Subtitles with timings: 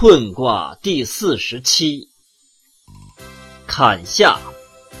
[0.00, 2.08] 困卦第四十七，
[3.66, 4.38] 坎下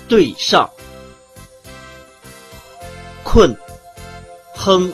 [0.08, 0.68] 对上，
[3.22, 3.56] 困，
[4.56, 4.92] 亨，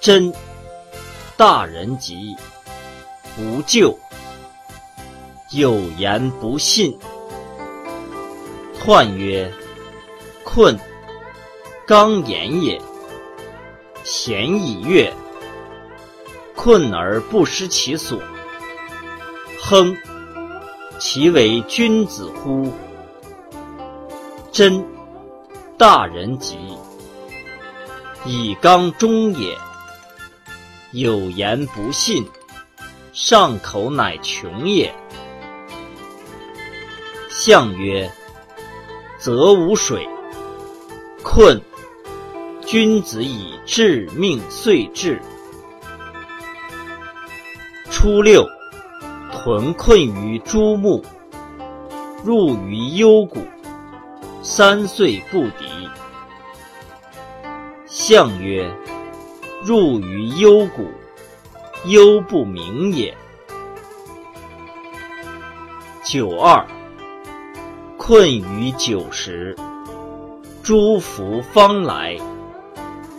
[0.00, 0.32] 真，
[1.36, 2.34] 大人吉，
[3.36, 3.94] 不救，
[5.50, 6.98] 有言不信。
[8.82, 9.52] 彖曰：
[10.44, 10.80] 困，
[11.86, 12.80] 刚言也。
[14.02, 15.12] 咸以悦，
[16.56, 18.18] 困而不失其所。
[19.66, 19.96] 亨，
[20.98, 22.70] 其为君子乎？
[24.52, 24.84] 真，
[25.78, 26.58] 大人吉，
[28.26, 29.56] 以刚中也。
[30.92, 32.28] 有言不信，
[33.14, 34.94] 上口乃穷也。
[37.30, 38.12] 象曰：
[39.18, 40.06] 则无水，
[41.22, 41.58] 困。
[42.66, 45.18] 君子以致命遂至。
[47.90, 48.46] 初六。
[49.44, 51.04] 屯困于朱木，
[52.24, 53.40] 入于幽谷，
[54.42, 55.66] 三岁不敌。
[57.84, 58.74] 象曰：
[59.62, 60.86] 入于幽谷，
[61.84, 63.14] 幽不明也。
[66.02, 66.66] 九二，
[67.98, 69.54] 困于九时，
[70.62, 72.16] 诸福方来，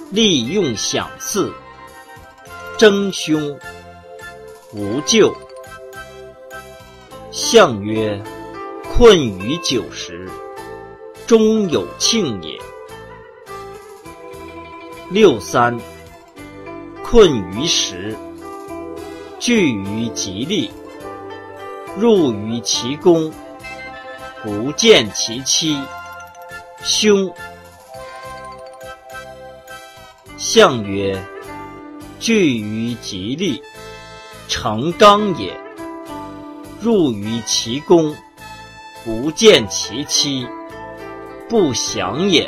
[0.09, 1.53] 利用享祀，
[2.79, 3.55] 争凶，
[4.73, 5.31] 无咎。
[7.37, 8.23] 象曰：
[8.93, 10.25] 困于九十，
[11.27, 12.57] 终有庆也。
[15.09, 15.77] 六三，
[17.03, 18.15] 困于时，
[19.37, 20.71] 聚于吉利，
[21.97, 23.29] 入于其宫，
[24.41, 25.77] 不见其妻，
[26.83, 27.29] 凶。
[30.37, 31.21] 象曰：
[32.17, 33.61] 聚于吉利，
[34.47, 35.64] 成刚也。
[36.85, 38.15] 入于其宫，
[39.03, 40.47] 不见其妻，
[41.49, 42.47] 不祥也。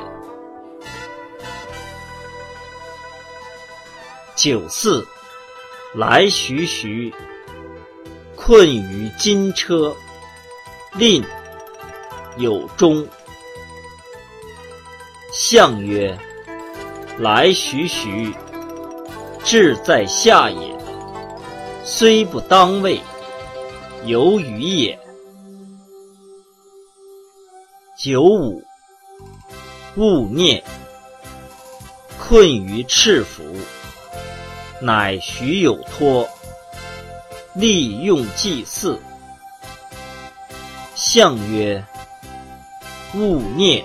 [4.36, 5.04] 九四，
[5.96, 7.12] 来徐徐，
[8.36, 9.96] 困于金车，
[10.94, 11.26] 吝，
[12.38, 13.08] 有终。
[15.34, 16.16] 象曰：
[17.18, 18.32] 来徐徐，
[19.44, 20.78] 志在下也，
[21.84, 23.02] 虽不当位。
[24.08, 24.98] 有余也。
[28.00, 28.64] 九五，
[29.98, 30.64] 勿念。
[32.18, 33.44] 困于赤服，
[34.82, 36.28] 乃许有托，
[37.54, 38.98] 利用祭祀。
[40.96, 41.84] 象曰：
[43.14, 43.84] 勿念，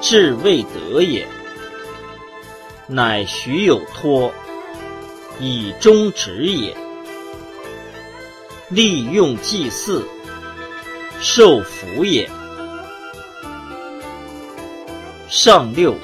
[0.00, 1.26] 志未得也。
[2.86, 4.32] 乃许有托，
[5.40, 6.74] 以终止也。
[8.74, 10.04] 利用祭祀，
[11.20, 12.28] 受福也。
[15.28, 15.94] 上六，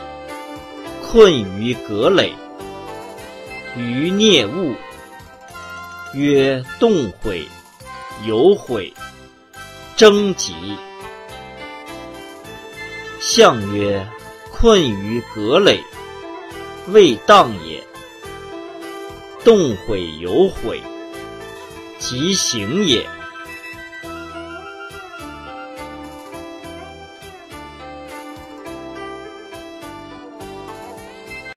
[1.03, 2.33] 困于葛垒，
[3.77, 4.73] 于孽物，
[6.15, 7.45] 曰动悔，
[8.25, 8.95] 有悔，
[9.97, 10.55] 征吉。
[13.19, 14.07] 象曰：
[14.53, 15.83] 困于葛垒，
[16.87, 17.83] 未当也。
[19.45, 20.81] 动悔有悔。
[22.01, 23.20] 即行也。